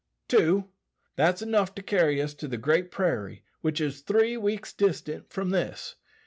"Two. 0.27 0.65
That's 1.15 1.43
'nough 1.43 1.75
to 1.75 1.83
carry 1.83 2.23
us 2.23 2.33
to 2.33 2.47
the 2.47 2.57
Great 2.57 2.89
Prairie, 2.89 3.43
which 3.61 3.79
is 3.79 4.01
three 4.01 4.35
weeks 4.35 4.73
distant 4.73 5.29
from 5.31 5.51
this. 5.51 5.93